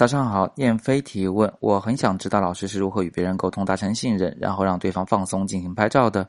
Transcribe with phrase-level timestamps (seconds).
[0.00, 6.26] 早上好，燕飞提问：我很想知道老师是如何与别人沟通达成信任，然后让对方放松进行拍照的。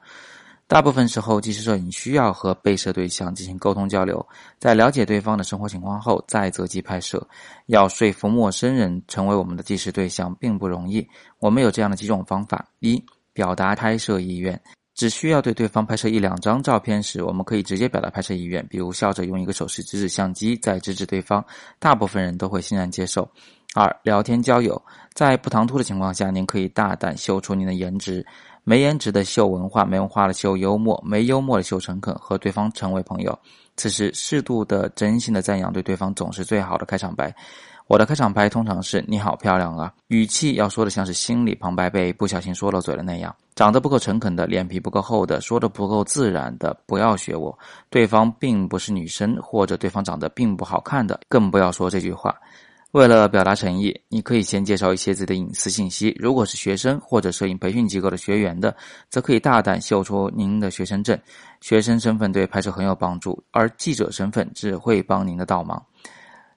[0.67, 4.27] 大部分时候，纪实摄影需要和被摄对象进行沟通交流，
[4.59, 7.25] 在了解对方的生活情况后再择机拍摄。
[7.67, 11.07] 要说服陌生人成为我们的纪实对象并不容易。
[11.39, 13.01] 我们有这样的几种方法：一、
[13.31, 14.61] 表达拍摄意愿。
[14.93, 21.43] 只需要对对方拍摄一两张照片时，我们可以直接表达拍摄意愿，比如笑着用一个手势指指相机，再指指对方。
[21.79, 23.27] 大部分人都会欣然接受。
[23.73, 24.81] 二、聊天交友，
[25.13, 28.25] 在不唐突的情况下，您可以大胆秀出您的颜值，
[28.65, 33.37] 没颜值的秀文化，没文化的秀幽默，没幽默的秀诚恳，和对方成为朋友。
[33.77, 37.33] 此时，适度的真心的赞扬对对方总是最好的开场白。
[37.87, 43.33] 我的开场白通常是“你好漂亮啊”，语气要说的像是心里旁白被不小心说漏嘴了那样。
[43.55, 47.57] 长得不够诚恳的，脸皮不够厚的，说的不够自然的，不要学我。
[47.89, 52.35] 对方并不是女生，或者对方长得并不好看的，更不要说这句话。
[52.91, 56.13] 为了表达诚意，你可以先介绍一些自己的隐私信息。
[56.19, 58.75] 如果是学生或者摄影培训机构的学员的，
[59.09, 61.17] 则可以大胆秀出您的学生证。
[61.61, 65.81] 学生身份对拍摄很有帮助，而记者身份只会帮您的倒忙。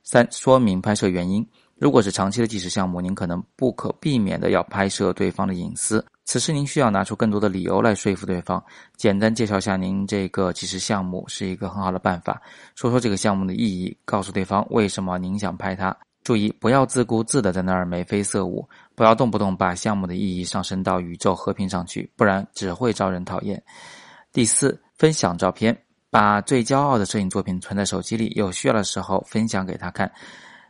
[0.03, 1.47] 三、说明拍摄原因。
[1.77, 8.61] 如果是长期的纪实项目，您可能不可避免的要拍摄对方的隐私，此时您需要拿出更多的理由来说服对方。
[8.97, 12.42] 简单介绍下您这个纪实项目是一个很好的办法，
[12.75, 15.97] 说说这个项目的意义，告诉对方为什么您想拍它。
[16.25, 23.62] 注意，不要自顾自的在那儿眉飞色舞，不要动不动把项目的意义上升到宇宙和平上去，不然只会招人讨厌。
[24.33, 25.78] 第四，分享照片。
[26.11, 30.08] 把最骄傲的摄影作品存在手机里，有需要的时候分享给他看。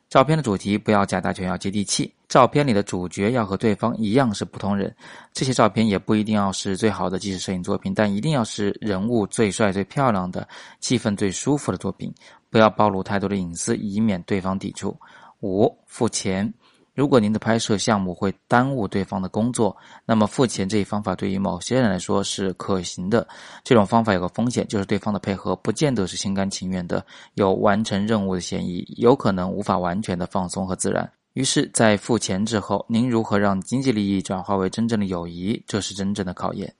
[0.08, 2.10] 照片的主题不要假大全，要接地气。
[2.28, 4.96] 照片里的主角要和对方一样是普通人。
[5.34, 10.48] 这些照片也不一定要是最好的纪实摄影作品，但一定要是人物最帅、最漂亮的、
[10.80, 12.10] 气氛最舒服的作品。
[12.48, 14.96] 不要暴露太多的隐私，以免对方抵触。
[15.44, 16.50] 五、付钱。
[16.94, 23.26] 如果您的拍摄项目会耽误对方的工作，那么付钱这一方法对于某些人来说是可行的。
[23.62, 27.04] 这种方法有个风险，就是对方的配合不见得是心甘情愿的，
[27.34, 31.10] 有完成任务的嫌疑，有可能无法完全的放松和自然。
[31.34, 36.72] 于是，在付钱之后，您如何让经济利益转化为真正的友谊，这是真正的考验。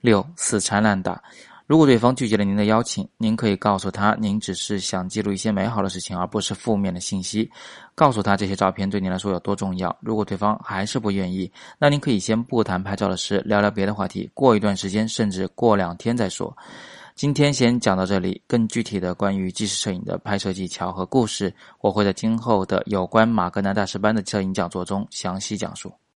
[0.00, 1.22] 六，死缠烂打。
[1.72, 7.50] 如果对方拒绝了您的邀请，您可以告诉他，您只是想记录一些美好的事情，而不是负面的信息。
[7.94, 9.96] 告诉他这些照片对您来说有多重要。
[10.02, 14.30] 如果对方还是不愿意，那您可以先不谈拍照的事，聊聊别的话题。
[14.34, 16.54] 过一段时间，甚至过两天再说。
[17.14, 18.42] 今天先讲到这里。
[18.46, 25.90] 更具体的关于纪实摄影的拍摄技巧和故事，我会在今后的有关马格南大师班的摄影讲座中详细讲述。